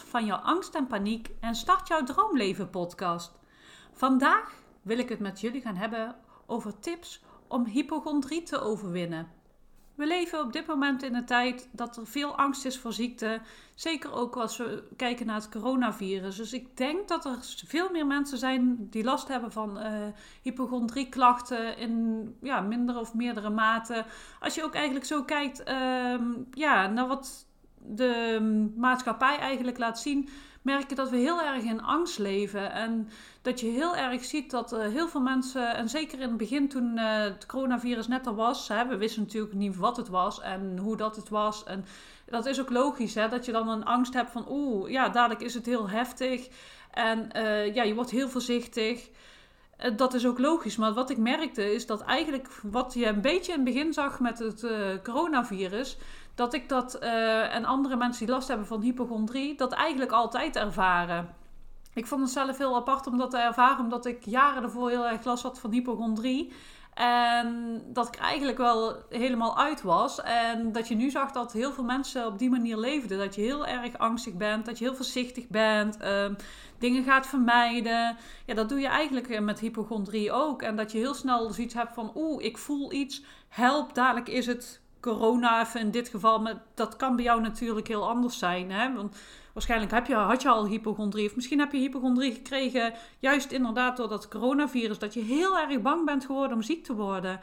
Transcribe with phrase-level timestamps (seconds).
[0.00, 3.32] van jouw angst en paniek en start jouw droomleven podcast.
[3.92, 4.52] Vandaag
[4.82, 6.16] wil ik het met jullie gaan hebben
[6.46, 9.40] over tips om hypochondrie te overwinnen.
[9.94, 13.40] We leven op dit moment in een tijd dat er veel angst is voor ziekte.
[13.74, 16.36] Zeker ook als we kijken naar het coronavirus.
[16.36, 19.86] Dus ik denk dat er veel meer mensen zijn die last hebben van uh,
[20.42, 24.04] hypochondrieklachten in ja, minder of meerdere mate.
[24.40, 27.46] Als je ook eigenlijk zo kijkt uh, ja, naar wat
[27.86, 28.40] de
[28.76, 30.28] maatschappij eigenlijk laat zien
[30.62, 32.72] merk je dat we heel erg in angst leven.
[32.72, 33.08] En
[33.42, 36.68] dat je heel erg ziet dat uh, heel veel mensen, en zeker in het begin
[36.68, 40.40] toen uh, het coronavirus net er was, hè, we wisten natuurlijk niet wat het was
[40.40, 41.64] en hoe dat het was.
[41.64, 41.84] En
[42.26, 45.40] dat is ook logisch, hè, dat je dan een angst hebt van oeh, ja, dadelijk
[45.40, 46.48] is het heel heftig.
[46.90, 49.08] En uh, ja, je wordt heel voorzichtig.
[49.96, 50.76] Dat is ook logisch.
[50.76, 54.20] Maar wat ik merkte is dat eigenlijk wat je een beetje in het begin zag
[54.20, 54.66] met het
[55.02, 55.96] coronavirus
[56.34, 60.56] dat ik dat uh, en andere mensen die last hebben van hypochondrie, dat eigenlijk altijd
[60.56, 61.34] ervaren.
[61.94, 65.06] Ik vond het zelf heel apart om dat te ervaren, omdat ik jaren ervoor heel
[65.06, 66.52] erg last had van hypochondrie.
[66.94, 70.20] En dat ik eigenlijk wel helemaal uit was.
[70.20, 73.18] En dat je nu zag dat heel veel mensen op die manier leefden.
[73.18, 76.26] Dat je heel erg angstig bent, dat je heel voorzichtig bent, uh,
[76.78, 78.16] dingen gaat vermijden.
[78.46, 80.62] Ja, dat doe je eigenlijk met hypochondrie ook.
[80.62, 84.46] En dat je heel snel zoiets hebt van, oeh, ik voel iets, help, dadelijk is
[84.46, 88.70] het corona even in dit geval, maar dat kan bij jou natuurlijk heel anders zijn.
[88.70, 88.94] Hè?
[88.94, 89.16] Want
[89.52, 93.96] waarschijnlijk heb je, had je al hypochondrie, of misschien heb je hypochondrie gekregen, juist inderdaad
[93.96, 97.40] door dat coronavirus, dat je heel erg bang bent geworden om ziek te worden.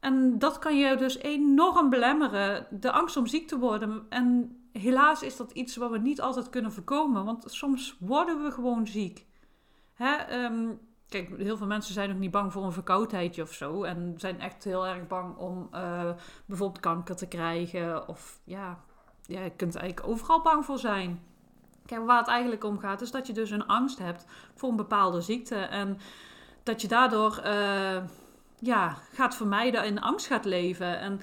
[0.00, 4.06] En dat kan je dus enorm belemmeren, de angst om ziek te worden.
[4.08, 8.50] En helaas is dat iets wat we niet altijd kunnen voorkomen, want soms worden we
[8.50, 9.26] gewoon ziek.
[9.94, 10.44] Hè?
[10.44, 10.78] Um,
[11.08, 13.82] Kijk, heel veel mensen zijn ook niet bang voor een verkoudheidje of zo.
[13.82, 16.10] En zijn echt heel erg bang om uh,
[16.46, 18.08] bijvoorbeeld kanker te krijgen.
[18.08, 18.80] Of ja,
[19.22, 21.22] ja, je kunt eigenlijk overal bang voor zijn.
[21.86, 24.76] Kijk, waar het eigenlijk om gaat, is dat je dus een angst hebt voor een
[24.76, 25.56] bepaalde ziekte.
[25.56, 25.98] En
[26.62, 28.02] dat je daardoor uh,
[28.58, 30.98] ja, gaat vermijden en angst gaat leven.
[30.98, 31.20] En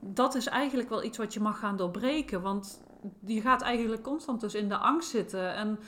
[0.00, 2.42] dat is eigenlijk wel iets wat je mag gaan doorbreken.
[2.42, 2.82] Want
[3.24, 5.54] je gaat eigenlijk constant dus in de angst zitten.
[5.54, 5.78] En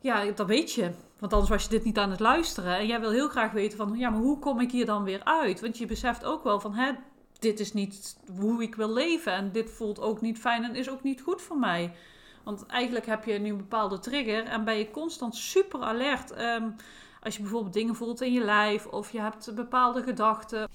[0.00, 0.90] ja, dat weet je.
[1.24, 2.76] Want anders was je dit niet aan het luisteren.
[2.76, 5.24] En jij wil heel graag weten van, ja, maar hoe kom ik hier dan weer
[5.24, 5.60] uit?
[5.60, 6.92] Want je beseft ook wel van, hè,
[7.38, 9.32] dit is niet hoe ik wil leven.
[9.32, 11.96] En dit voelt ook niet fijn en is ook niet goed voor mij.
[12.42, 16.40] Want eigenlijk heb je nu een bepaalde trigger en ben je constant super alert.
[16.40, 16.74] Um,
[17.22, 20.68] als je bijvoorbeeld dingen voelt in je lijf of je hebt bepaalde gedachten,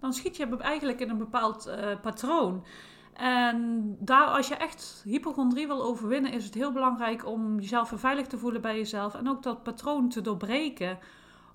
[0.00, 2.64] dan schiet je eigenlijk in een bepaald uh, patroon.
[3.14, 8.26] En daar, als je echt hypochondrie wil overwinnen, is het heel belangrijk om jezelf veilig
[8.26, 9.14] te voelen bij jezelf.
[9.14, 10.98] En ook dat patroon te doorbreken.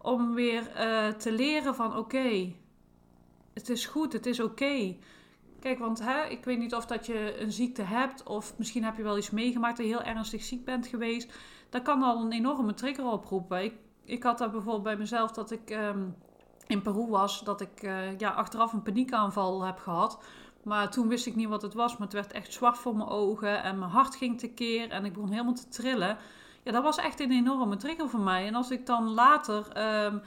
[0.02, 2.54] Om weer uh, te leren van oké,
[3.54, 4.96] het is goed, het is oké.
[5.60, 8.98] Kijk, want hè, ik weet niet of dat je een ziekte hebt, of misschien heb
[8.98, 11.34] je wel iets meegemaakt dat je heel ernstig ziek bent geweest.
[11.70, 13.64] Dat kan al een enorme trigger oproepen.
[13.64, 16.16] Ik, ik had dat bijvoorbeeld bij mezelf dat ik um,
[16.68, 20.20] in Peru was, dat ik uh, ja, achteraf een paniekaanval heb gehad
[20.64, 21.92] maar toen wist ik niet wat het was.
[21.92, 23.64] Maar het werd echt zwart voor mijn ogen.
[23.64, 24.90] En mijn hart ging tekeer.
[24.90, 26.18] En ik begon helemaal te trillen.
[26.64, 28.48] Ja, dat was echt een enorme trigger voor mij.
[28.48, 29.66] En als ik dan later
[30.06, 30.22] um,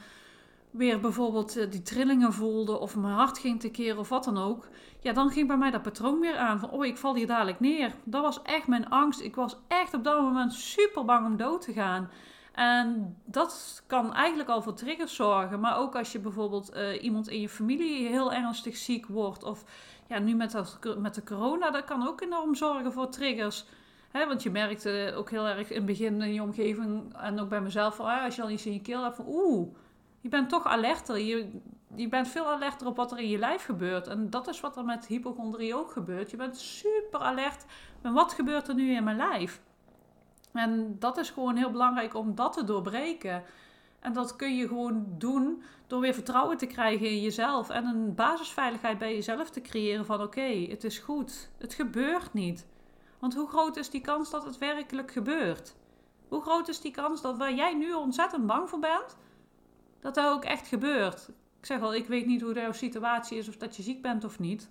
[0.71, 2.79] weer bijvoorbeeld uh, die trillingen voelde.
[2.79, 4.67] Of mijn hart ging tekeer of wat dan ook.
[4.99, 6.59] Ja, dan ging bij mij dat patroon weer aan.
[6.59, 7.93] Van, oh, ik val hier dadelijk neer.
[8.03, 9.21] Dat was echt mijn angst.
[9.21, 12.09] Ik was echt op dat moment super bang om dood te gaan.
[12.53, 15.59] En dat kan eigenlijk al voor triggers zorgen.
[15.59, 19.43] Maar ook als je bijvoorbeeld uh, iemand in je familie heel ernstig ziek wordt.
[19.43, 19.63] Of
[20.07, 23.65] ja, nu met, dat, met de corona, dat kan ook enorm zorgen voor triggers.
[24.11, 27.61] Want je merkte ook heel erg in het begin in je omgeving en ook bij
[27.61, 29.67] mezelf, van, als je al iets in je keel hebt, van oeh,
[30.23, 31.19] je bent toch alerter.
[31.19, 31.59] Je,
[31.95, 34.07] je bent veel alerter op wat er in je lijf gebeurt.
[34.07, 36.31] En dat is wat er met hypochondrie ook gebeurt.
[36.31, 37.65] Je bent super alert
[38.01, 39.61] met wat gebeurt er nu in mijn lijf.
[40.53, 43.43] En dat is gewoon heel belangrijk om dat te doorbreken.
[44.03, 47.69] En dat kun je gewoon doen door weer vertrouwen te krijgen in jezelf.
[47.69, 51.49] En een basisveiligheid bij jezelf te creëren van oké, het is goed.
[51.57, 52.67] Het gebeurt niet.
[53.19, 55.75] Want hoe groot is die kans dat het werkelijk gebeurt?
[56.27, 59.17] Hoe groot is die kans dat waar jij nu ontzettend bang voor bent,
[59.99, 61.29] dat dat ook echt gebeurt?
[61.59, 64.23] Ik zeg al, ik weet niet hoe jouw situatie is of dat je ziek bent
[64.23, 64.69] of niet.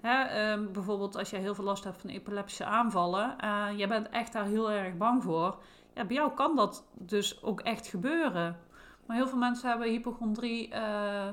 [0.00, 4.08] Hè, um, bijvoorbeeld als jij heel veel last hebt van epileptische aanvallen, uh, jij bent
[4.08, 5.58] echt daar heel erg bang voor
[5.94, 8.58] ja, bij jou kan dat dus ook echt gebeuren.
[9.06, 11.28] Maar heel veel mensen hebben hypochondrie, uh,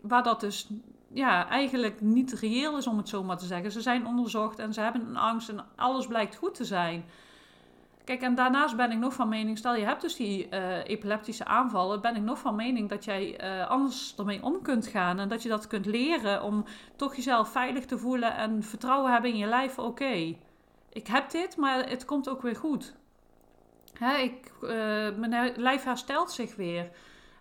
[0.00, 0.68] waar dat dus
[1.12, 3.72] ja, eigenlijk niet reëel is om het zo maar te zeggen.
[3.72, 7.04] Ze zijn onderzocht en ze hebben een angst en alles blijkt goed te zijn.
[8.04, 11.44] Kijk, en daarnaast ben ik nog van mening, stel je hebt dus die uh, epileptische
[11.44, 15.28] aanvallen, ben ik nog van mening dat jij uh, anders ermee om kunt gaan en
[15.28, 16.64] dat je dat kunt leren om
[16.96, 19.78] toch jezelf veilig te voelen en vertrouwen hebben in je lijf.
[19.78, 20.36] Oké,
[20.92, 22.96] ik heb dit, maar het komt ook weer goed.
[23.98, 24.70] Hè, ik, uh,
[25.16, 26.90] mijn lijf herstelt zich weer.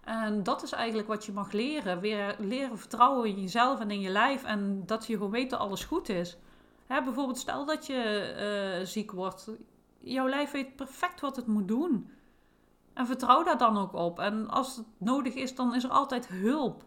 [0.04, 2.00] En dat is eigenlijk wat je mag leren.
[2.00, 4.44] Weer leren vertrouwen in jezelf en in je lijf.
[4.44, 6.38] En dat je gewoon weet dat alles goed is.
[6.86, 9.50] Hè, bijvoorbeeld, stel dat je ziek wordt
[10.06, 12.10] jouw lijf weet perfect wat het moet doen.
[12.94, 14.20] En vertrouw daar dan ook op.
[14.20, 16.84] En als het nodig is, dan is er altijd hulp.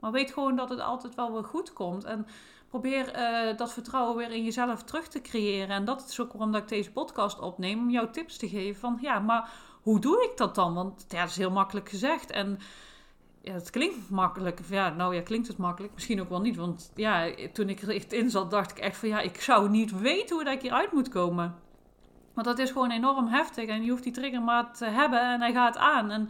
[0.00, 2.04] Maar weet gewoon dat het altijd wel weer goed komt.
[2.04, 2.26] En
[2.68, 5.68] probeer uh, dat vertrouwen weer in jezelf terug te creëren.
[5.68, 7.78] En dat is ook waarom dat ik deze podcast opneem.
[7.78, 9.50] Om jou tips te geven van, ja, maar
[9.82, 10.74] hoe doe ik dat dan?
[10.74, 12.30] Want ja, dat is heel makkelijk gezegd.
[12.30, 12.58] En
[13.40, 14.60] ja, het klinkt makkelijk.
[14.68, 15.94] Ja, nou ja, klinkt het makkelijk.
[15.94, 16.56] Misschien ook wel niet.
[16.56, 19.70] Want ja, toen ik er echt in zat, dacht ik echt van, ja, ik zou
[19.70, 21.54] niet weten hoe ik hieruit moet komen.
[22.34, 25.40] Want dat is gewoon enorm heftig en je hoeft die trigger maar te hebben en
[25.40, 26.10] hij gaat aan.
[26.10, 26.28] En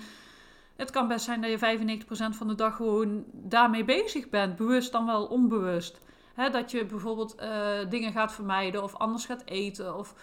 [0.76, 4.92] het kan best zijn dat je 95% van de dag gewoon daarmee bezig bent, bewust
[4.92, 6.00] dan wel onbewust.
[6.36, 10.14] Dat je bijvoorbeeld uh, dingen gaat vermijden of anders gaat eten of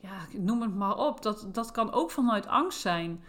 [0.00, 1.22] ja, noem het maar op.
[1.22, 3.24] Dat, dat kan ook vanuit angst zijn.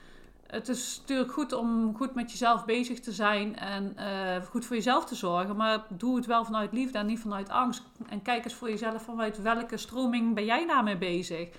[0.48, 4.76] Het is natuurlijk goed om goed met jezelf bezig te zijn en uh, goed voor
[4.76, 5.56] jezelf te zorgen.
[5.56, 7.84] Maar doe het wel vanuit liefde en niet vanuit angst.
[8.10, 11.50] En kijk eens voor jezelf vanuit welke stroming ben jij daarmee bezig.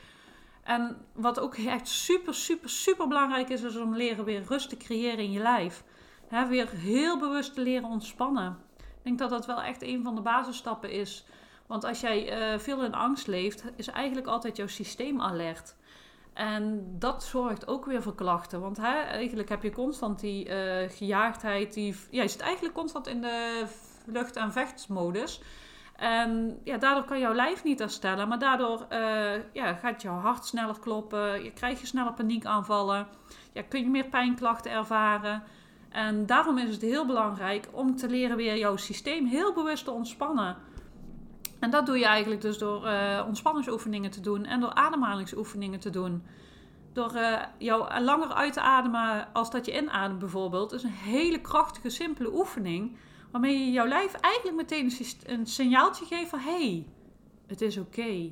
[0.62, 4.76] En wat ook echt super, super, super belangrijk is, is om leren weer rust te
[4.76, 5.84] creëren in je lijf.
[6.28, 8.65] He, weer heel bewust te leren ontspannen.
[9.06, 11.24] Denk dat dat wel echt een van de basisstappen is.
[11.66, 15.76] Want als jij uh, veel in angst leeft, is eigenlijk altijd jouw systeem alert.
[16.32, 18.60] En dat zorgt ook weer voor klachten.
[18.60, 21.74] Want hè, eigenlijk heb je constant die uh, gejaagdheid.
[21.74, 23.64] Die, ja, je zit eigenlijk constant in de
[24.04, 25.40] vlucht- en vechtsmodus.
[25.96, 30.44] En ja, daardoor kan jouw lijf niet herstellen, maar daardoor uh, ja, gaat jouw hart
[30.44, 33.06] sneller kloppen, je krijgt je sneller paniekaanvallen,
[33.52, 35.42] ja, kun je meer pijnklachten ervaren.
[35.96, 39.90] En daarom is het heel belangrijk om te leren weer jouw systeem heel bewust te
[39.90, 40.56] ontspannen.
[41.58, 45.90] En dat doe je eigenlijk dus door uh, ontspanningsoefeningen te doen en door ademhalingsoefeningen te
[45.90, 46.22] doen.
[46.92, 51.40] Door uh, jou langer uit te ademen als dat je inademt bijvoorbeeld, is een hele
[51.40, 52.96] krachtige, simpele oefening
[53.30, 54.92] Waarmee je jouw lijf eigenlijk meteen
[55.24, 56.86] een signaaltje geeft van hey,
[57.46, 58.30] het is oké.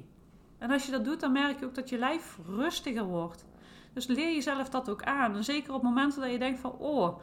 [0.58, 3.44] En als je dat doet, dan merk je ook dat je lijf rustiger wordt.
[3.93, 5.37] Dus leer jezelf dat ook aan.
[5.37, 7.19] En zeker op momenten dat je denkt van oh,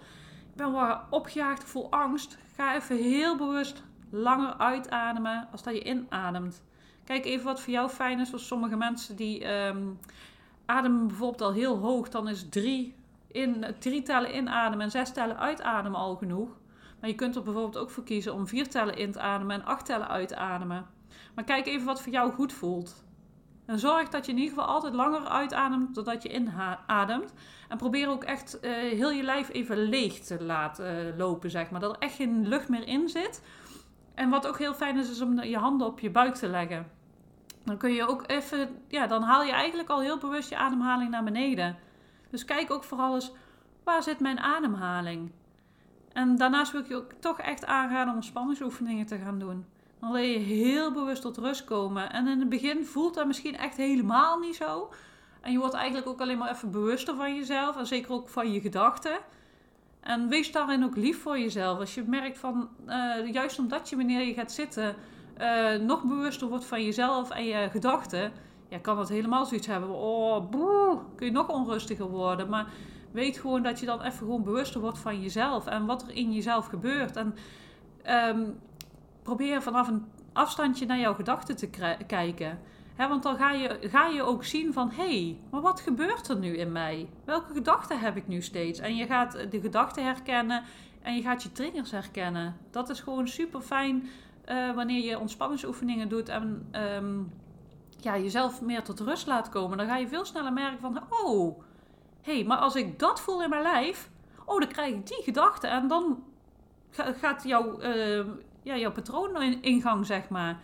[0.61, 2.37] ben wel opgejaagd, voel angst.
[2.55, 6.63] Ga even heel bewust langer uitademen als dat je inademt.
[7.03, 8.29] Kijk even wat voor jou fijn is.
[8.29, 9.99] Voor sommige mensen die um,
[10.65, 12.09] ademen bijvoorbeeld al heel hoog.
[12.09, 12.95] Dan is drie,
[13.27, 16.49] in, drie tellen inademen en zes tellen uitademen al genoeg.
[16.99, 19.65] Maar je kunt er bijvoorbeeld ook voor kiezen om vier tellen in te ademen en
[19.65, 20.85] acht tellen uit te ademen.
[21.35, 23.03] Maar kijk even wat voor jou goed voelt.
[23.71, 27.33] En zorg dat je in ieder geval altijd langer uitademt dan dat je inademt.
[27.69, 31.69] En probeer ook echt uh, heel je lijf even leeg te laten uh, lopen, zeg
[31.69, 31.79] maar.
[31.79, 33.43] Dat er echt geen lucht meer in zit.
[34.13, 36.91] En wat ook heel fijn is, is om je handen op je buik te leggen.
[37.63, 41.09] Dan kun je ook even, ja, dan haal je eigenlijk al heel bewust je ademhaling
[41.09, 41.77] naar beneden.
[42.29, 43.31] Dus kijk ook vooral eens,
[43.83, 45.31] waar zit mijn ademhaling?
[46.13, 49.65] En daarnaast wil ik je ook toch echt aanraden om spanningsoefeningen te gaan doen.
[50.01, 52.11] Dan wil je heel bewust tot rust komen.
[52.11, 54.89] En in het begin voelt dat misschien echt helemaal niet zo.
[55.41, 57.77] En je wordt eigenlijk ook alleen maar even bewuster van jezelf.
[57.77, 59.17] En zeker ook van je gedachten.
[59.99, 61.79] En wees daarin ook lief voor jezelf.
[61.79, 64.95] Als je merkt van, uh, juist omdat je wanneer je gaat zitten,
[65.41, 68.31] uh, nog bewuster wordt van jezelf en je gedachten.
[68.67, 69.89] Ja, kan dat helemaal zoiets hebben.
[69.89, 72.49] Oh, boe, kun je nog onrustiger worden.
[72.49, 72.65] Maar
[73.11, 76.33] weet gewoon dat je dan even gewoon bewuster wordt van jezelf en wat er in
[76.33, 77.15] jezelf gebeurt.
[77.15, 77.35] En
[78.29, 78.59] um,
[79.21, 81.69] probeer vanaf een afstandje naar jouw gedachten te
[82.07, 82.59] kijken.
[82.97, 86.37] Want dan ga je, ga je ook zien van, hé, hey, maar wat gebeurt er
[86.37, 87.09] nu in mij?
[87.25, 88.79] Welke gedachten heb ik nu steeds?
[88.79, 90.63] En je gaat de gedachten herkennen
[91.01, 92.57] en je gaat je triggers herkennen.
[92.69, 94.09] Dat is gewoon super fijn
[94.49, 97.31] uh, wanneer je ontspanningsoefeningen doet en um,
[97.97, 99.77] ja, jezelf meer tot rust laat komen.
[99.77, 101.59] Dan ga je veel sneller merken van, oh,
[102.21, 104.09] hé, hey, maar als ik dat voel in mijn lijf,
[104.45, 106.23] oh, dan krijg ik die gedachte en dan
[106.91, 108.25] gaat jouw, uh,
[108.63, 110.59] ja, jouw patroon in, in, gang, zeg maar.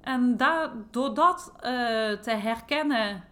[0.00, 1.62] En daar, door dat uh,
[2.12, 3.24] te herkennen,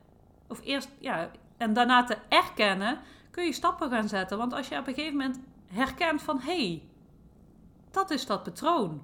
[0.49, 2.99] of eerst, ja, en daarna te erkennen,
[3.31, 4.39] kun je stappen gaan zetten.
[4.39, 6.83] Want als je op een gegeven moment herkent van, hé, hey,
[7.91, 9.03] dat is dat patroon.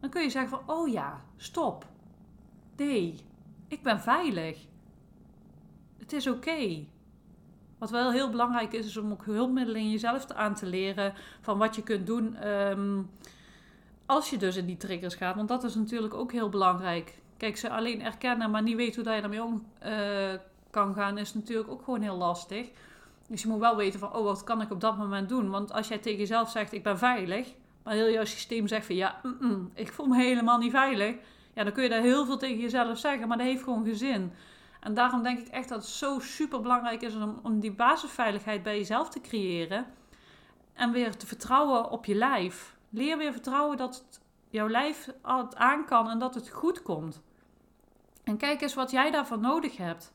[0.00, 1.86] Dan kun je zeggen van, oh ja, stop.
[2.76, 3.20] Nee,
[3.68, 4.58] ik ben veilig.
[5.98, 6.84] Het is oké.
[7.78, 11.58] Wat wel heel belangrijk is, is om ook hulpmiddelen in jezelf aan te leren van
[11.58, 13.02] wat je kunt doen ehm,
[14.10, 15.36] als je dus in die triggers gaat.
[15.36, 17.18] Want dat is natuurlijk ook heel belangrijk.
[17.36, 19.90] Kijk, ze alleen erkennen, maar niet weten hoe je daarmee om uh,
[20.70, 22.70] kan gaan, is natuurlijk ook gewoon heel lastig.
[23.28, 25.50] Dus je moet wel weten van, oh, wat kan ik op dat moment doen?
[25.50, 28.94] Want als jij tegen jezelf zegt, ik ben veilig, maar heel jouw systeem zegt van,
[28.94, 29.20] ja,
[29.74, 31.14] ik voel me helemaal niet veilig.
[31.54, 33.96] Ja, dan kun je daar heel veel tegen jezelf zeggen, maar dat heeft gewoon geen
[33.96, 34.32] zin.
[34.80, 38.62] En daarom denk ik echt dat het zo super belangrijk is om, om die basisveiligheid
[38.62, 39.86] bij jezelf te creëren.
[40.74, 42.78] En weer te vertrouwen op je lijf.
[42.90, 47.22] Leer weer vertrouwen dat jouw lijf het aan kan en dat het goed komt.
[48.24, 50.12] En kijk eens wat jij daarvoor nodig hebt.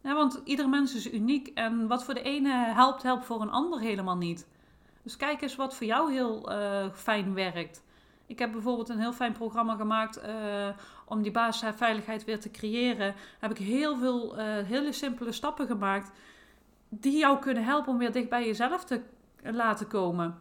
[0.00, 3.80] Want ieder mens is uniek en wat voor de ene helpt, helpt voor een ander
[3.80, 4.46] helemaal niet.
[5.02, 7.82] Dus kijk eens wat voor jou heel uh, fijn werkt.
[8.26, 10.68] Ik heb bijvoorbeeld een heel fijn programma gemaakt uh,
[11.04, 13.14] om die basisveiligheid weer te creëren.
[13.38, 16.10] Heb ik heel veel uh, hele simpele stappen gemaakt
[16.88, 19.02] die jou kunnen helpen om weer dicht bij jezelf te
[19.42, 20.40] laten komen.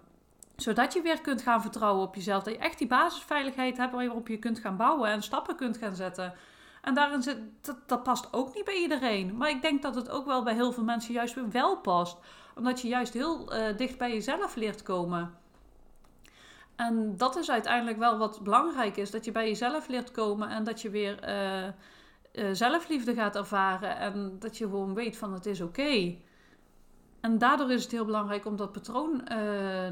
[0.56, 2.44] Zodat je weer kunt gaan vertrouwen op jezelf.
[2.44, 5.96] Dat je echt die basisveiligheid hebt waarop je kunt gaan bouwen en stappen kunt gaan
[5.96, 6.34] zetten.
[6.82, 7.38] En daarin zit,
[7.86, 9.38] dat, past ook niet bij iedereen.
[9.38, 12.18] Maar ik denk dat het ook wel bij heel veel mensen juist weer wel past.
[12.56, 15.34] Omdat je juist heel uh, dicht bij jezelf leert komen.
[16.76, 19.12] En dat is uiteindelijk wel wat belangrijk is.
[19.12, 21.64] Dat je bij jezelf leert komen en dat je weer uh,
[22.34, 23.98] uh, zelfliefde gaat ervaren.
[23.98, 26.16] En dat je gewoon weet van het is oké.
[27.24, 29.38] En daardoor is het heel belangrijk om dat patroon uh,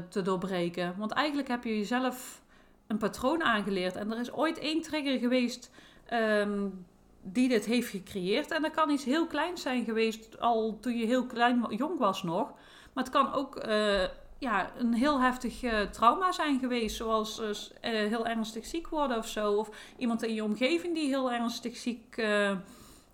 [0.08, 0.94] te doorbreken.
[0.98, 2.42] Want eigenlijk heb je jezelf
[2.86, 3.96] een patroon aangeleerd.
[3.96, 5.70] En er is ooit één trigger geweest
[6.12, 6.86] um,
[7.22, 8.50] die dit heeft gecreëerd.
[8.50, 12.22] En dat kan iets heel kleins zijn geweest, al toen je heel klein, jong was
[12.22, 12.52] nog.
[12.92, 14.02] Maar het kan ook uh,
[14.38, 16.96] ja, een heel heftig uh, trauma zijn geweest.
[16.96, 17.42] Zoals
[17.80, 19.52] heel ernstig ziek worden of zo.
[19.52, 22.16] Of iemand in je omgeving die heel ernstig ziek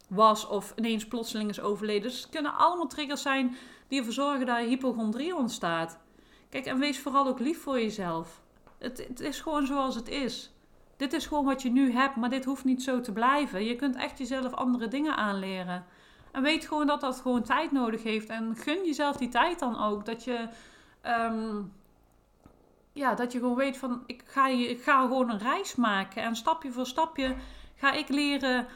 [0.08, 0.46] was.
[0.46, 2.02] Of ineens plotseling is overleden.
[2.02, 3.56] Dus het kunnen allemaal triggers zijn
[3.88, 5.98] die ervoor zorgen dat hypochondrie ontstaat.
[6.48, 8.40] Kijk, en wees vooral ook lief voor jezelf.
[8.78, 10.52] Het, het is gewoon zoals het is.
[10.96, 13.64] Dit is gewoon wat je nu hebt, maar dit hoeft niet zo te blijven.
[13.64, 15.84] Je kunt echt jezelf andere dingen aanleren.
[16.32, 18.28] En weet gewoon dat dat gewoon tijd nodig heeft.
[18.28, 20.06] En gun jezelf die tijd dan ook.
[20.06, 20.48] Dat je,
[21.06, 21.72] um,
[22.92, 26.22] ja, dat je gewoon weet van, ik ga, ik ga gewoon een reis maken.
[26.22, 27.36] En stapje voor stapje
[27.76, 28.66] ga ik leren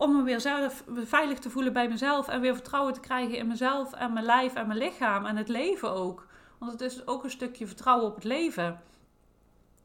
[0.00, 2.28] om me weer zelf veilig te voelen bij mezelf.
[2.28, 5.26] En weer vertrouwen te krijgen in mezelf en mijn lijf en mijn lichaam.
[5.26, 6.26] En het leven ook.
[6.58, 8.80] Want het is ook een stukje vertrouwen op het leven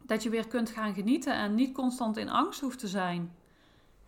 [0.02, 3.36] dat je weer kunt gaan genieten en niet constant in angst hoeft te zijn.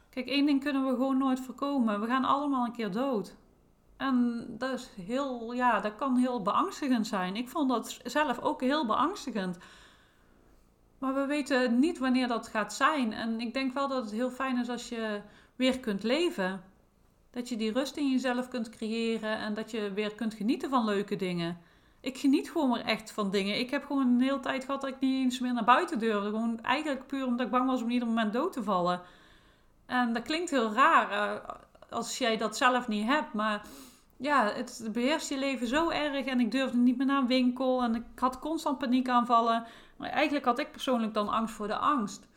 [0.10, 2.02] Kijk, één ding kunnen we gewoon nooit voorkomen.
[2.02, 3.36] We gaan allemaal een keer dood.
[3.98, 7.36] En dat is heel, ja, dat kan heel beangstigend zijn.
[7.36, 9.58] Ik vond dat zelf ook heel beangstigend.
[10.98, 13.14] Maar we weten niet wanneer dat gaat zijn.
[13.14, 15.22] En ik denk wel dat het heel fijn is als je
[15.58, 16.64] weer kunt leven.
[17.32, 20.86] Dat je die rust in jezelf kunt creëren en dat je weer kunt genieten van
[20.86, 21.58] leuke dingen
[22.02, 23.60] ik geniet gewoon weer echt van dingen.
[23.60, 26.30] Ik heb gewoon een hele tijd gehad dat ik niet eens meer naar buiten durfde.
[26.30, 29.02] Gewoon eigenlijk puur omdat ik bang was om ieder moment dood te vallen.
[29.86, 31.50] En dat klinkt heel raar uh,
[31.90, 33.34] als jij dat zelf niet hebt.
[33.34, 33.62] Maar
[34.18, 36.26] ja, het beheerst je leven zo erg.
[36.26, 37.84] En ik durfde niet meer naar een winkel.
[37.84, 39.66] En ik had constant paniekaanvallen.
[39.98, 42.28] Maar eigenlijk had ik persoonlijk dan angst voor de angst.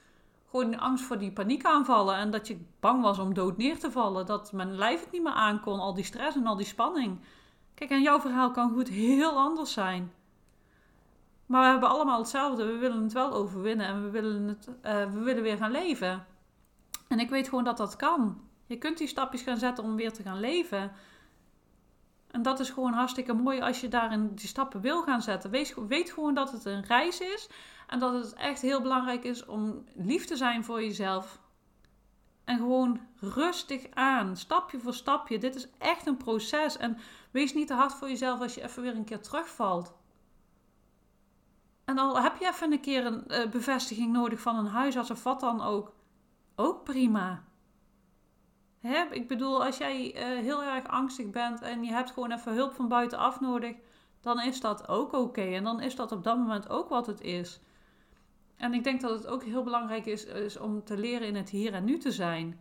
[0.51, 2.17] Gewoon angst voor die paniekaanvallen.
[2.17, 4.27] En dat je bang was om dood neer te vallen.
[4.27, 5.81] Dat mijn lijf het niet meer aankon.
[5.81, 7.21] Al die stress en al die spanning.
[7.75, 10.13] Kijk, en jouw verhaal kan goed heel anders zijn.
[11.47, 12.65] Maar we hebben allemaal hetzelfde.
[12.65, 16.27] We willen het wel overwinnen en we willen, het, uh, we willen weer gaan leven.
[17.09, 18.41] En ik weet gewoon dat dat kan.
[18.67, 20.93] Je kunt die stapjes gaan zetten om weer te gaan leven.
[22.31, 25.51] En dat is gewoon hartstikke mooi als je daarin die stappen wil gaan zetten.
[25.89, 27.49] Weet gewoon dat het een reis is.
[27.91, 31.41] En dat het echt heel belangrijk is om lief te zijn voor jezelf.
[32.45, 35.39] En gewoon rustig aan, stapje voor stapje.
[35.39, 36.77] Dit is echt een proces.
[36.77, 36.99] En
[37.31, 39.95] wees niet te hard voor jezelf als je even weer een keer terugvalt.
[41.85, 45.23] En al heb je even een keer een uh, bevestiging nodig van een huisarts of
[45.23, 45.93] wat dan ook,
[46.57, 47.45] ook prima.
[48.81, 49.05] Hè?
[49.11, 52.73] Ik bedoel, als jij uh, heel erg angstig bent en je hebt gewoon even hulp
[52.73, 53.77] van buitenaf nodig,
[54.21, 55.43] dan is dat ook oké.
[55.43, 57.61] En dan is dat op dat moment ook wat het is.
[58.61, 61.51] En ik denk dat het ook heel belangrijk is, is om te leren in het
[61.51, 62.61] hier en nu te zijn.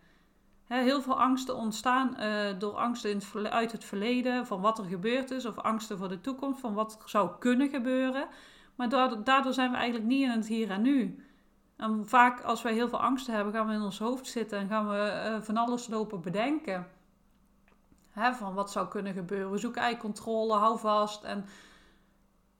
[0.67, 5.45] heel veel angsten ontstaan uh, door angsten uit het verleden, van wat er gebeurd is,
[5.45, 8.27] of angsten voor de toekomst, van wat zou kunnen gebeuren.
[8.75, 8.89] Maar
[9.23, 11.23] daardoor, zijn we eigenlijk niet in het hier en nu.
[11.75, 14.67] En vaak als wij heel veel angsten hebben, gaan we in ons hoofd zitten en
[14.67, 16.87] gaan we uh, van alles lopen bedenken.
[18.13, 19.51] van wat zou kunnen gebeuren.
[19.51, 21.23] We zoeken eigenlijk controle, hou vast.
[21.23, 21.45] En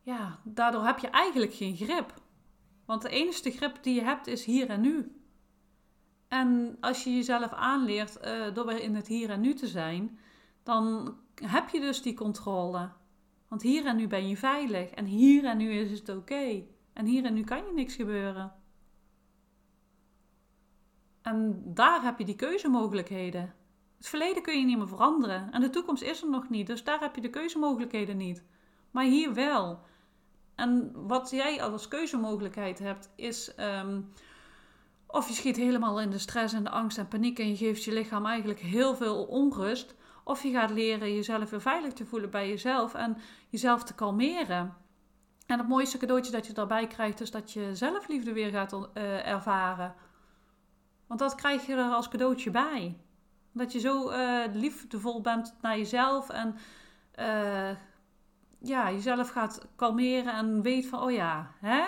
[0.02, 2.14] ja, daardoor heb je eigenlijk geen grip.
[2.90, 5.22] Want de enige grip die je hebt is hier en nu.
[6.28, 10.20] En als je jezelf aanleert uh, door weer in het hier en nu te zijn,
[10.64, 12.90] dan heb je dus die controle.
[13.48, 16.64] Want hier en nu ben je veilig en hier en nu is het oké.
[16.94, 18.54] En hier en nu kan je niks gebeuren.
[21.22, 23.54] En daar heb je die keuzemogelijkheden.
[23.98, 26.84] Het verleden kun je niet meer veranderen en de toekomst is er nog niet, dus
[26.84, 28.44] daar heb je de keuzemogelijkheden niet.
[28.92, 29.88] Maar hier wel.
[30.60, 34.02] En wat jij als keuzemogelijkheid hebt, is ehm,
[35.08, 37.84] of je schiet helemaal in de stress en de angst en paniek en je geeft
[37.84, 39.96] je lichaam eigenlijk heel veel onrust.
[40.24, 43.18] Of je gaat leren jezelf weer veilig te voelen bij jezelf en
[43.50, 44.76] jezelf te kalmeren.
[45.46, 49.28] En het mooiste cadeautje dat je daarbij krijgt, is dat je zelfliefde weer gaat uh,
[49.28, 49.96] ervaren.
[51.08, 52.98] Want dat krijg je er als cadeautje bij.
[53.52, 56.56] Dat je zo uh, liefdevol bent naar jezelf en
[57.20, 57.70] uh,
[58.60, 61.84] ja, jezelf gaat kalmeren en weet van, oh ja, hè,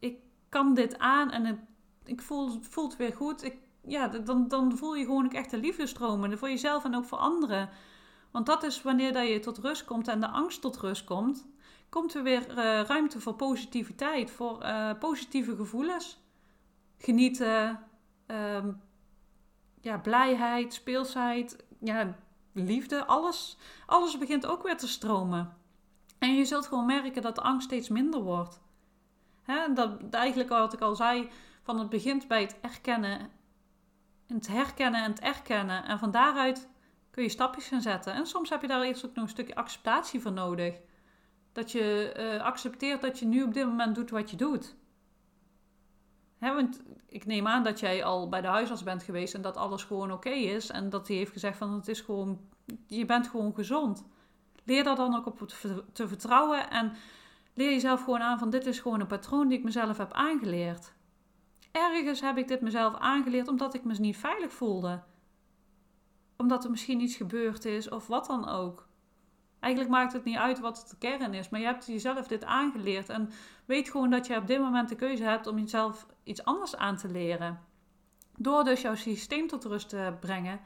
[0.00, 1.68] ik kan dit aan en
[2.04, 3.44] ik voel, het voelt weer goed.
[3.44, 6.94] Ik, ja, dan, dan voel je gewoon ook echt de liefde stromen voor jezelf en
[6.94, 7.68] ook voor anderen.
[8.30, 11.46] Want dat is wanneer dat je tot rust komt en de angst tot rust komt,
[11.88, 16.24] komt er weer uh, ruimte voor positiviteit, voor uh, positieve gevoelens.
[16.98, 17.80] Genieten,
[18.26, 18.64] uh,
[19.80, 22.16] ja, blijheid, speelsheid, ja,
[22.52, 25.56] liefde, alles, alles begint ook weer te stromen.
[26.18, 28.60] En je zult gewoon merken dat de angst steeds minder wordt.
[29.74, 31.28] Dat, eigenlijk wat ik al zei,
[31.62, 33.30] van het begint bij het erkennen.
[34.26, 35.84] Het herkennen en het erkennen.
[35.84, 36.68] En van daaruit
[37.10, 38.12] kun je stapjes gaan zetten.
[38.12, 40.80] En soms heb je daar eerst ook nog een stukje acceptatie voor nodig.
[41.52, 44.76] Dat je uh, accepteert dat je nu op dit moment doet wat je doet.
[46.38, 49.84] Want ik neem aan dat jij al bij de huisarts bent geweest en dat alles
[49.84, 50.70] gewoon oké is.
[50.70, 52.40] En dat hij heeft gezegd van het is gewoon,
[52.86, 54.06] je bent gewoon gezond.
[54.66, 55.48] Leer daar dan ook op
[55.92, 56.92] te vertrouwen en
[57.54, 60.92] leer jezelf gewoon aan van dit is gewoon een patroon die ik mezelf heb aangeleerd.
[61.72, 65.02] Ergens heb ik dit mezelf aangeleerd omdat ik me niet veilig voelde.
[66.36, 68.88] Omdat er misschien iets gebeurd is of wat dan ook.
[69.60, 73.08] Eigenlijk maakt het niet uit wat de kern is, maar je hebt jezelf dit aangeleerd
[73.08, 73.30] en
[73.64, 76.96] weet gewoon dat je op dit moment de keuze hebt om jezelf iets anders aan
[76.96, 77.60] te leren.
[78.38, 80.60] Door dus jouw systeem tot rust te brengen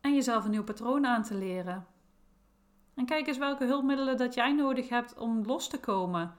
[0.00, 1.86] en jezelf een nieuw patroon aan te leren.
[2.96, 6.34] En kijk eens welke hulpmiddelen dat jij nodig hebt om los te komen.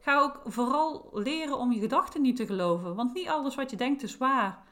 [0.00, 3.76] Ga ook vooral leren om je gedachten niet te geloven, want niet alles wat je
[3.76, 4.62] denkt is waar.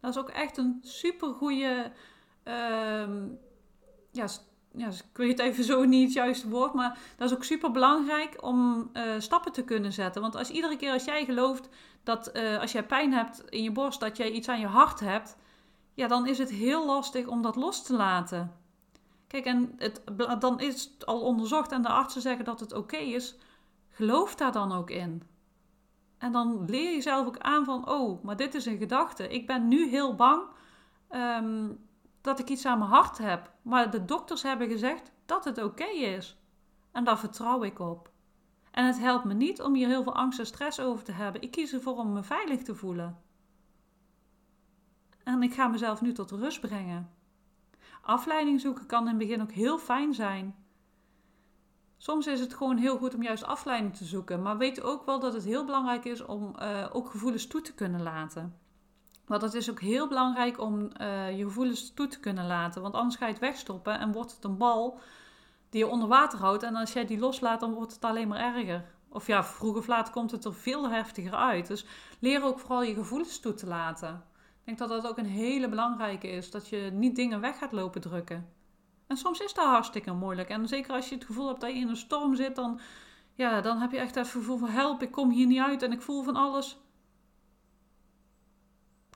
[0.00, 1.92] Dat is ook echt een super goede.
[2.44, 3.08] Uh,
[4.10, 4.26] ja,
[4.76, 7.70] ja, ik weet het even zo niet het juiste woord, maar dat is ook super
[7.70, 10.22] belangrijk om uh, stappen te kunnen zetten.
[10.22, 11.68] Want als iedere keer als jij gelooft
[12.02, 15.00] dat uh, als jij pijn hebt in je borst, dat jij iets aan je hart
[15.00, 15.36] hebt,
[15.94, 18.63] ja, dan is het heel lastig om dat los te laten.
[19.34, 20.02] Kijk, en het,
[20.38, 23.36] dan is het al onderzocht en de artsen zeggen dat het oké is.
[23.88, 25.22] Geloof daar dan ook in.
[26.18, 29.28] En dan leer je zelf ook aan van, oh, maar dit is een gedachte.
[29.28, 30.42] Ik ben nu heel bang
[31.10, 31.78] um,
[32.20, 33.52] dat ik iets aan mijn hart heb.
[33.62, 36.38] Maar de dokters hebben gezegd dat het oké is.
[36.92, 38.10] En daar vertrouw ik op.
[38.70, 41.42] En het helpt me niet om hier heel veel angst en stress over te hebben.
[41.42, 43.22] Ik kies ervoor om me veilig te voelen.
[45.24, 47.22] En ik ga mezelf nu tot rust brengen.
[48.04, 50.54] Afleiding zoeken kan in het begin ook heel fijn zijn.
[51.96, 55.20] Soms is het gewoon heel goed om juist afleiding te zoeken, maar weet ook wel
[55.20, 58.58] dat het heel belangrijk is om uh, ook gevoelens toe te kunnen laten.
[59.26, 62.94] Want het is ook heel belangrijk om uh, je gevoelens toe te kunnen laten, want
[62.94, 65.00] anders ga je het wegstoppen en wordt het een bal
[65.70, 66.62] die je onder water houdt.
[66.62, 68.84] En als jij die loslaat, dan wordt het alleen maar erger.
[69.08, 71.66] Of ja, vroeg of laat komt het er veel heftiger uit.
[71.66, 71.86] Dus
[72.18, 74.24] leer ook vooral je gevoelens toe te laten.
[74.64, 76.50] Ik denk dat dat ook een hele belangrijke is.
[76.50, 78.48] Dat je niet dingen weg gaat lopen drukken.
[79.06, 80.48] En soms is dat hartstikke moeilijk.
[80.48, 82.80] En zeker als je het gevoel hebt dat je in een storm zit, dan,
[83.34, 85.92] ja, dan heb je echt het gevoel van help, ik kom hier niet uit en
[85.92, 86.78] ik voel van alles.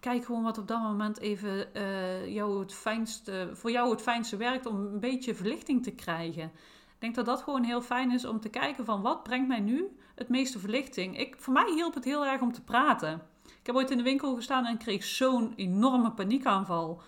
[0.00, 4.36] Kijk gewoon wat op dat moment even uh, jou het fijnste, voor jou het fijnste
[4.36, 6.44] werkt om een beetje verlichting te krijgen.
[6.88, 9.60] Ik denk dat dat gewoon heel fijn is om te kijken van wat brengt mij
[9.60, 11.18] nu het meeste verlichting.
[11.18, 13.22] Ik, voor mij hielp het heel erg om te praten.
[13.68, 17.02] Ik heb ooit in de winkel gestaan en kreeg zo'n enorme paniekaanval.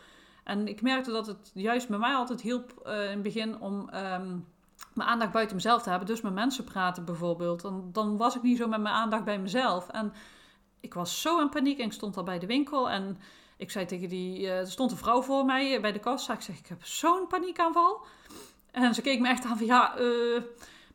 [0.45, 3.81] En ik merkte dat het juist bij mij altijd hielp uh, in het begin om
[3.81, 4.47] um,
[4.95, 6.09] mijn aandacht buiten mezelf te hebben.
[6.09, 7.61] Dus met mensen praten bijvoorbeeld.
[7.61, 9.89] Dan, dan was ik niet zo met mijn aandacht bij mezelf.
[9.89, 10.13] En
[10.81, 13.19] ik was zo in paniek en ik stond al bij de winkel en
[13.57, 16.33] ik zei tegen die, uh, er stond een vrouw voor mij bij de kassa.
[16.33, 18.07] Ik zeg, ik heb zo'n paniekaanval.
[18.71, 20.43] En ze keek me echt aan van, ja, uh,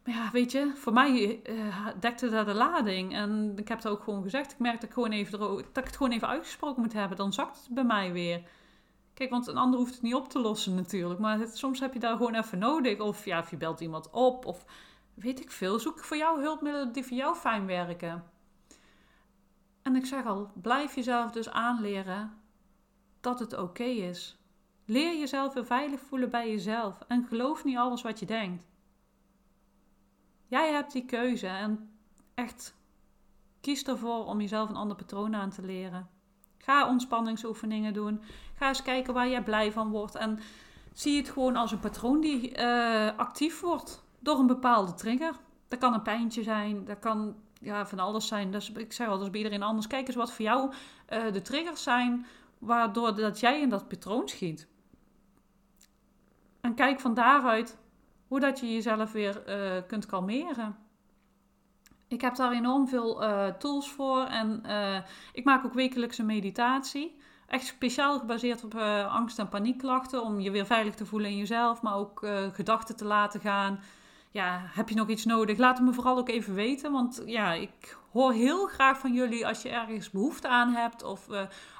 [0.06, 3.14] ja, weet je, voor mij uh, dekte dat de lading.
[3.14, 4.52] En ik heb het ook gewoon gezegd.
[4.52, 7.18] Ik merkte dat ik, gewoon even, dat ik het gewoon even uitgesproken moet hebben.
[7.18, 8.42] Dan zakt het bij mij weer.
[9.14, 11.20] Kijk, want een ander hoeft het niet op te lossen natuurlijk.
[11.20, 13.00] Maar soms heb je daar gewoon even nodig.
[13.00, 14.46] Of ja, of je belt iemand op.
[14.46, 14.66] Of
[15.14, 15.80] weet ik veel.
[15.80, 18.24] Zoek voor jou hulpmiddelen die voor jou fijn werken.
[19.82, 22.34] En ik zeg al, blijf jezelf dus aanleren
[23.22, 24.38] dat het oké is.
[24.86, 27.00] Leer jezelf weer veilig voelen bij jezelf.
[27.08, 28.66] En geloof niet alles wat je denkt.
[30.56, 31.90] Jij hebt die keuze en
[32.34, 32.76] echt
[33.62, 36.10] kies ervoor om jezelf een ander patroon aan te leren.
[36.58, 38.22] Ga ontspanningsoefeningen doen.
[38.58, 40.16] Ga eens kijken waar jij blij van wordt.
[40.16, 40.40] En
[40.94, 45.34] zie het gewoon als een patroon die uh, actief wordt door een bepaalde trigger.
[45.68, 48.52] Dat kan een pijntje zijn, dat kan ja, van alles zijn.
[48.52, 49.88] Dus ik zeg al, bij iedereen anders.
[49.88, 50.74] Kijk eens wat voor jou
[51.10, 52.26] uh, de triggers zijn
[52.58, 54.68] waardoor dat jij in dat patroon schiet.
[56.62, 57.78] En kijk van daaruit
[58.28, 60.78] hoe dat je jezelf weer uh, kunt kalmeren.
[62.08, 64.98] Ik heb daar enorm veel uh, tools voor en uh,
[65.34, 67.18] ik maak ook wekelijkse meditatie.
[67.48, 68.76] Echt speciaal gebaseerd op
[69.10, 70.24] angst- en paniekklachten.
[70.24, 73.80] Om je weer veilig te voelen in jezelf, maar ook gedachten te laten gaan.
[74.32, 75.58] Ja, heb je nog iets nodig?
[75.58, 76.92] Laat het me vooral ook even weten.
[76.92, 81.28] Want ja, ik hoor heel graag van jullie als je ergens behoefte aan hebt of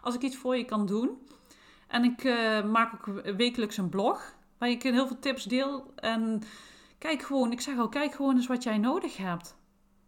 [0.02, 1.28] als ik iets voor je kan doen.
[1.88, 2.24] En ik
[2.66, 5.94] maak ook wekelijks een blog waar ik heel veel tips deel.
[5.96, 6.42] En
[6.98, 9.58] kijk gewoon, ik zeg al, kijk gewoon eens wat jij nodig hebt.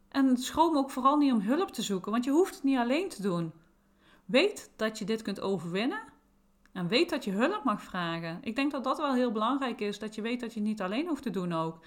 [0.10, 3.10] En schroom ook vooral niet om hulp te zoeken, want je hoeft het niet alleen
[3.10, 3.54] te doen.
[4.26, 6.04] Weet dat je dit kunt overwinnen
[6.72, 8.38] en weet dat je hulp mag vragen.
[8.42, 10.82] Ik denk dat dat wel heel belangrijk is, dat je weet dat je het niet
[10.82, 11.80] alleen hoeft te doen ook.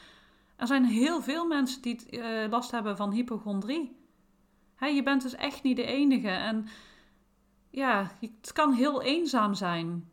[0.56, 3.96] Er zijn heel veel mensen die uh, last hebben van hypochondrie.
[4.78, 6.28] je bent dus echt niet de enige.
[6.28, 6.66] En
[7.70, 10.10] ja, het kan heel eenzaam zijn.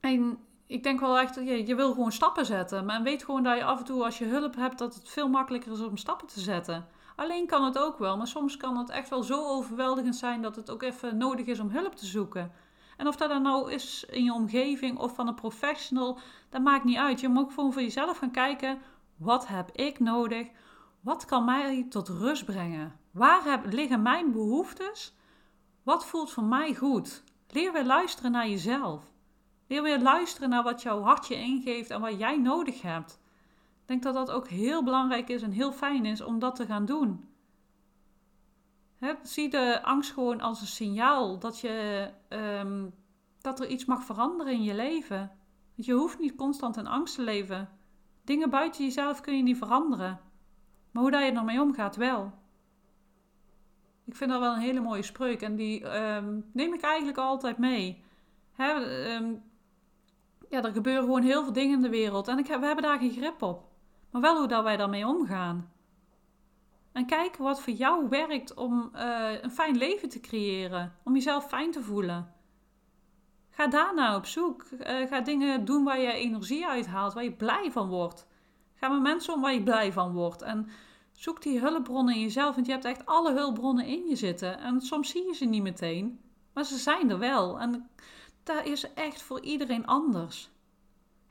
[0.00, 0.38] En
[0.70, 2.84] ik denk wel echt, je, je wil gewoon stappen zetten.
[2.84, 5.28] Maar weet gewoon dat je af en toe als je hulp hebt, dat het veel
[5.28, 6.86] makkelijker is om stappen te zetten.
[7.16, 10.56] Alleen kan het ook wel, maar soms kan het echt wel zo overweldigend zijn dat
[10.56, 12.52] het ook even nodig is om hulp te zoeken.
[12.96, 16.18] En of dat dan nou is in je omgeving of van een professional,
[16.50, 17.20] dat maakt niet uit.
[17.20, 18.78] Je moet gewoon voor jezelf gaan kijken,
[19.16, 20.48] wat heb ik nodig?
[21.00, 22.96] Wat kan mij tot rust brengen?
[23.10, 25.14] Waar liggen mijn behoeftes?
[25.82, 27.22] Wat voelt voor mij goed?
[27.48, 29.09] Leer weer luisteren naar jezelf.
[29.70, 33.20] Leer weer luisteren naar wat jouw hartje ingeeft en wat jij nodig hebt.
[33.80, 36.66] Ik denk dat dat ook heel belangrijk is en heel fijn is om dat te
[36.66, 37.28] gaan doen.
[39.22, 42.94] zie de angst gewoon als een signaal dat, je, um,
[43.40, 45.30] dat er iets mag veranderen in je leven.
[45.74, 47.68] Je hoeft niet constant in angst te leven.
[48.24, 50.20] Dingen buiten jezelf kun je niet veranderen.
[50.90, 52.32] Maar hoe dat je ermee omgaat, wel.
[54.04, 57.58] Ik vind dat wel een hele mooie spreuk en die um, neem ik eigenlijk altijd
[57.58, 58.04] mee.
[58.58, 59.48] Um,
[60.50, 62.98] ja, er gebeuren gewoon heel veel dingen in de wereld en ik we hebben daar
[62.98, 63.68] geen grip op.
[64.10, 65.72] Maar wel hoe dat wij daarmee omgaan.
[66.92, 71.46] En kijken wat voor jou werkt om uh, een fijn leven te creëren, om jezelf
[71.46, 72.34] fijn te voelen.
[73.50, 74.64] Ga daarna op zoek.
[74.70, 78.26] Uh, ga dingen doen waar je energie uithaalt, waar je blij van wordt.
[78.74, 80.42] Ga met mensen om waar je blij van wordt.
[80.42, 80.68] En
[81.12, 84.58] zoek die hulpbronnen in jezelf, want je hebt echt alle hulpbronnen in je zitten.
[84.58, 86.20] En soms zie je ze niet meteen,
[86.52, 87.60] maar ze zijn er wel.
[87.60, 87.90] En
[88.42, 90.50] dat is echt voor iedereen anders.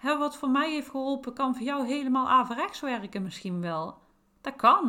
[0.01, 3.97] Wat voor mij heeft geholpen, kan voor jou helemaal averechts werken misschien wel.
[4.41, 4.83] Dat kan.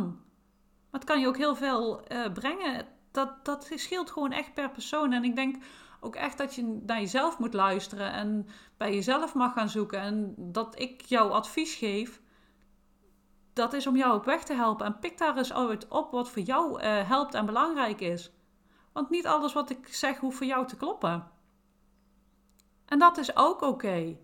[0.91, 2.87] Maar het kan je ook heel veel uh, brengen.
[3.11, 5.13] Dat, dat scheelt gewoon echt per persoon.
[5.13, 5.65] En ik denk
[6.01, 10.01] ook echt dat je naar jezelf moet luisteren en bij jezelf mag gaan zoeken.
[10.01, 12.21] En dat ik jou advies geef,
[13.53, 14.87] dat is om jou op weg te helpen.
[14.87, 18.33] En pik daar eens uit op wat voor jou uh, helpt en belangrijk is.
[18.93, 21.31] Want niet alles wat ik zeg hoeft voor jou te kloppen.
[22.91, 24.17] En dat is ook oké.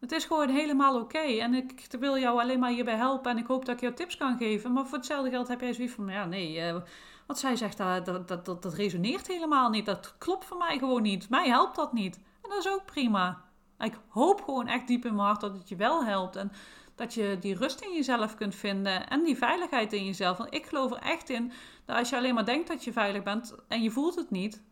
[0.00, 1.18] Het is gewoon helemaal oké.
[1.18, 3.30] En ik wil jou alleen maar hierbij helpen.
[3.30, 4.72] En ik hoop dat ik jou tips kan geven.
[4.72, 6.80] Maar voor hetzelfde geld heb jij zoiets van: ja, nee, uh,
[7.26, 9.86] wat zij zegt, dat, dat, dat, dat, resoneert helemaal niet.
[9.86, 11.28] Dat klopt voor mij gewoon niet.
[11.28, 12.16] Mij helpt dat niet.
[12.16, 13.44] En dat is ook prima.
[13.78, 16.36] Ik hoop gewoon echt diep in mijn hart dat het je wel helpt.
[16.36, 16.52] En
[16.94, 19.08] dat je die rust in jezelf kunt vinden.
[19.08, 20.36] En die veiligheid in jezelf.
[20.36, 21.52] Want ik geloof er echt in
[21.84, 24.62] dat als je alleen maar denkt dat je veilig bent en je voelt het niet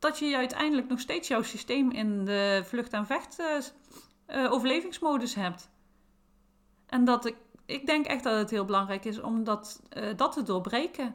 [0.00, 3.38] dat je uiteindelijk nog steeds jouw systeem in de vlucht- en vecht
[4.26, 5.70] uh, overlevingsmodus hebt.
[6.86, 7.36] En dat ik,
[7.66, 11.14] ik denk echt dat het heel belangrijk is om dat, uh, dat te doorbreken.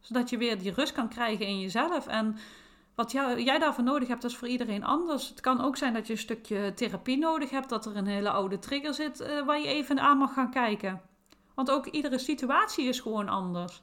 [0.00, 2.06] Zodat je weer die rust kan krijgen in jezelf.
[2.06, 2.36] En
[2.94, 5.28] wat jou, jij daarvoor nodig hebt, is voor iedereen anders.
[5.28, 8.30] Het kan ook zijn dat je een stukje therapie nodig hebt, dat er een hele
[8.30, 11.02] oude trigger zit waar je even aan mag gaan kijken.
[11.54, 13.82] Want ook iedere situatie is gewoon anders.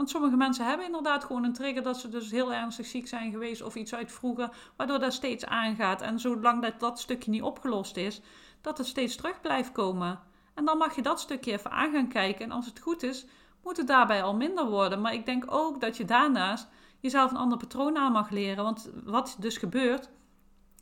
[0.00, 3.30] Want sommige mensen hebben inderdaad gewoon een trigger dat ze dus heel ernstig ziek zijn
[3.30, 6.02] geweest of iets uit vroeger, waardoor dat steeds aangaat.
[6.02, 8.20] En zolang dat, dat stukje niet opgelost is,
[8.60, 10.20] dat het steeds terug blijft komen.
[10.54, 12.44] En dan mag je dat stukje even aan gaan kijken.
[12.44, 13.26] En als het goed is,
[13.62, 15.00] moet het daarbij al minder worden.
[15.00, 16.68] Maar ik denk ook dat je daarnaast
[17.00, 18.64] jezelf een ander patroon aan mag leren.
[18.64, 20.10] Want wat dus gebeurt,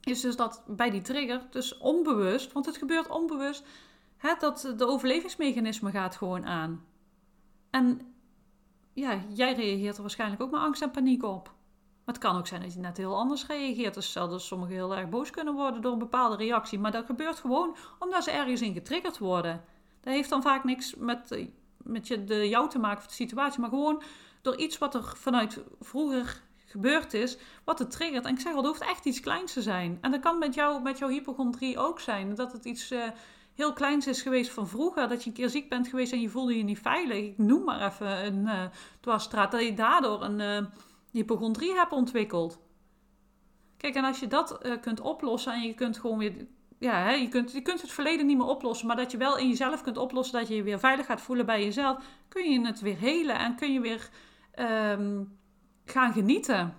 [0.03, 3.65] is dus dat bij die trigger, dus onbewust, want het gebeurt onbewust,
[4.17, 6.85] hè, dat de overlevingsmechanisme gaat gewoon aan.
[7.71, 8.17] En
[8.99, 11.45] ja, jij reageert er waarschijnlijk ook met angst en paniek op.
[12.05, 13.95] Maar het kan ook zijn dat je net heel anders reageert.
[13.95, 16.79] Dus zal dus sommigen heel erg boos kunnen worden door een bepaalde reactie.
[16.79, 19.65] Maar dat gebeurt gewoon omdat ze ergens in getriggerd worden.
[20.01, 23.61] Dat heeft dan vaak niks met, met je, de jou te maken of de situatie.
[23.61, 24.03] Maar gewoon
[24.43, 28.25] door iets wat er vanuit vroeger gebeurd is, wat het triggert.
[28.25, 29.99] En ik zeg al, het hoeft echt iets kleins te zijn.
[30.01, 32.35] En dat kan met, jou, met jouw hypochondrie ook zijn.
[32.35, 33.03] Dat het iets uh,
[33.59, 35.09] heel kleins is geweest van vroeger.
[35.09, 37.17] Dat je een keer ziek bent geweest en je voelde je niet veilig.
[37.17, 38.65] Ik noem maar even een uh,
[39.01, 39.51] dwarsstraat.
[39.51, 40.71] Dat je daardoor een uh,
[41.11, 42.59] hypochondrie hebt ontwikkeld.
[43.77, 46.47] Kijk, en als je dat kunt oplossen en je kunt gewoon weer
[46.79, 49.39] ja, hè, je, kunt, je kunt het verleden niet meer oplossen, maar dat je wel
[49.39, 52.67] in jezelf kunt oplossen, dat je je weer veilig gaat voelen bij jezelf, kun je
[52.67, 54.09] het weer helen en kun je weer
[54.93, 55.39] um,
[55.85, 56.75] gaan genieten.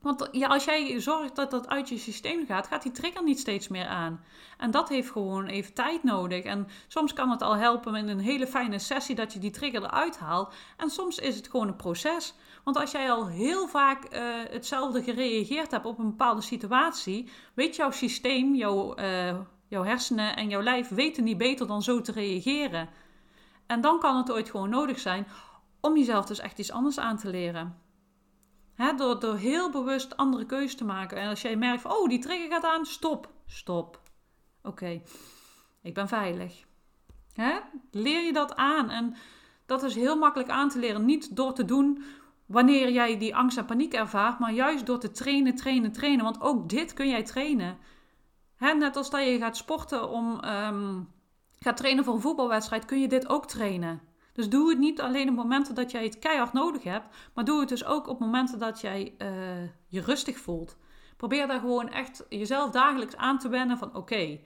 [0.00, 3.68] Want als jij zorgt dat dat uit je systeem gaat, gaat die trigger niet steeds
[3.68, 4.24] meer aan.
[4.58, 6.44] En dat heeft gewoon even tijd nodig.
[6.44, 9.82] En soms kan het al helpen in een hele fijne sessie dat je die trigger
[9.82, 10.54] eruit haalt.
[10.76, 12.34] En soms is het gewoon een proces.
[12.64, 17.76] Want als jij al heel vaak uh, hetzelfde gereageerd hebt op een bepaalde situatie, weet
[17.76, 22.12] jouw systeem, jouw, uh, jouw hersenen en jouw lijf weten niet beter dan zo te
[22.12, 22.88] reageren.
[23.66, 25.26] En dan kan het ooit gewoon nodig zijn
[25.80, 27.89] om jezelf dus echt iets anders aan te leren.
[28.96, 31.18] Door, door heel bewust andere keuzes te maken.
[31.18, 34.00] En als jij merkt van, oh, die trigger gaat aan, stop, stop.
[34.62, 35.02] Oké,
[35.82, 36.64] ik ben veilig.
[37.90, 38.90] Leer je dat aan.
[38.90, 39.14] En
[39.66, 41.04] dat is heel makkelijk aan te leren.
[41.04, 42.02] Niet door te doen
[42.46, 46.24] wanneer jij die angst en paniek ervaart, maar juist door te trainen, trainen, trainen.
[46.24, 47.78] Want ook dit kun jij trainen.
[48.58, 51.08] Net als dat je gaat sporten om, um,
[51.58, 54.00] gaat trainen voor een voetbalwedstrijd, kun je dit ook trainen.
[54.40, 57.60] Dus doe het niet alleen op momenten dat jij het keihard nodig hebt, maar doe
[57.60, 59.28] het dus ook op momenten dat jij uh,
[59.86, 60.76] je rustig voelt.
[61.16, 64.40] Probeer daar gewoon echt jezelf dagelijks aan te wennen van oké,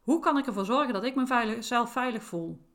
[0.00, 2.66] hoe kan ik ervoor zorgen dat ik mezelf veilig voel?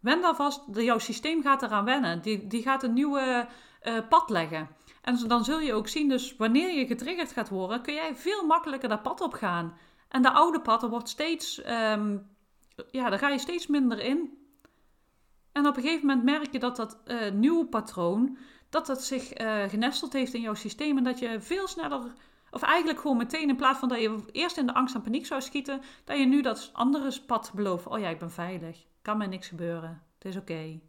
[0.00, 2.22] Wen daar vast, jouw systeem gaat eraan wennen.
[2.22, 3.48] Die, die gaat een nieuwe
[3.82, 4.68] uh, pad leggen.
[5.02, 8.46] En dan zul je ook zien, dus wanneer je getriggerd gaat worden, kun jij veel
[8.46, 9.78] makkelijker dat pad op gaan.
[10.08, 12.36] En de oude pad, wordt steeds, um,
[12.90, 14.44] ja, daar ga je steeds minder in.
[15.56, 18.38] En op een gegeven moment merk je dat dat uh, nieuwe patroon,
[18.70, 22.12] dat dat zich uh, genesteld heeft in jouw systeem en dat je veel sneller,
[22.50, 25.26] of eigenlijk gewoon meteen in plaats van dat je eerst in de angst en paniek
[25.26, 27.86] zou schieten, dat je nu dat andere pad belooft.
[27.86, 30.80] Oh ja, ik ben veilig, kan mij niks gebeuren, het is oké.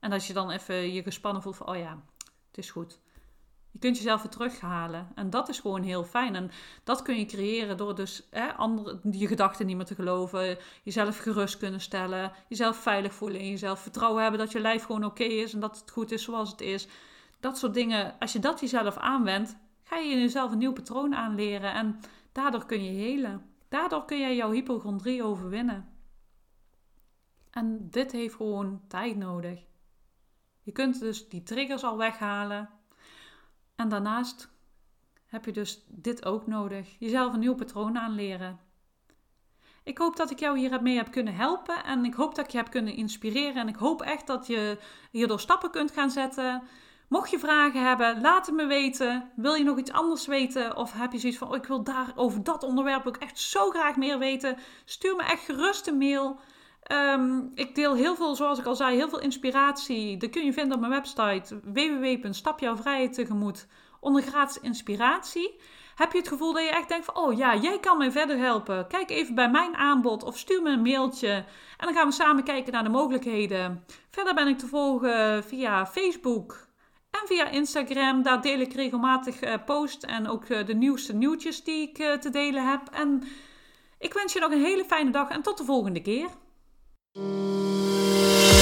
[0.00, 2.02] En als je dan even je gespannen voelt van, oh ja,
[2.48, 3.00] het is goed.
[3.70, 5.08] Je kunt jezelf weer terughalen.
[5.14, 6.34] En dat is gewoon heel fijn.
[6.34, 6.50] En
[6.84, 10.58] dat kun je creëren door dus hè, andere, je gedachten niet meer te geloven.
[10.82, 12.32] Jezelf gerust kunnen stellen.
[12.48, 13.40] Jezelf veilig voelen.
[13.40, 15.52] In jezelf vertrouwen hebben dat je lijf gewoon oké is.
[15.54, 16.88] En dat het goed is zoals het is.
[17.40, 18.14] Dat soort dingen.
[18.18, 21.74] Als je dat jezelf aanwendt, ga je jezelf een nieuw patroon aanleren.
[21.74, 22.00] En
[22.32, 23.46] daardoor kun je helen.
[23.68, 25.88] Daardoor kun je jouw hypochondrie overwinnen.
[27.50, 29.66] En dit heeft gewoon tijd nodig.
[30.62, 32.68] Je kunt dus die triggers al weghalen.
[33.78, 34.48] En daarnaast
[35.26, 36.96] heb je dus dit ook nodig.
[36.98, 38.60] Jezelf een nieuw patroon aanleren.
[39.84, 42.56] Ik hoop dat ik jou hiermee heb kunnen helpen en ik hoop dat ik je
[42.56, 44.78] heb kunnen inspireren en ik hoop echt dat je
[45.10, 46.62] hierdoor stappen kunt gaan zetten.
[47.08, 49.30] Mocht je vragen hebben, laat het me weten.
[49.36, 52.12] Wil je nog iets anders weten of heb je zoiets van oh, ik wil daar
[52.14, 54.56] over dat onderwerp ook echt zo graag meer weten?
[54.84, 56.40] Stuur me echt gerust een mail.
[56.92, 60.16] Um, ik deel heel veel, zoals ik al zei, heel veel inspiratie.
[60.16, 63.66] Dat kun je vinden op mijn website www.stapjouwvrijheid tegemoet
[64.00, 65.60] onder gratis inspiratie.
[65.94, 68.38] Heb je het gevoel dat je echt denkt van, oh ja, jij kan mij verder
[68.38, 68.86] helpen.
[68.86, 71.44] Kijk even bij mijn aanbod of stuur me een mailtje.
[71.76, 73.84] En dan gaan we samen kijken naar de mogelijkheden.
[74.10, 76.68] Verder ben ik te volgen via Facebook
[77.10, 78.22] en via Instagram.
[78.22, 82.12] Daar deel ik regelmatig uh, posts en ook uh, de nieuwste nieuwtjes die ik uh,
[82.12, 82.80] te delen heb.
[82.92, 83.22] En
[83.98, 86.28] ik wens je nog een hele fijne dag en tot de volgende keer.
[87.16, 88.57] Música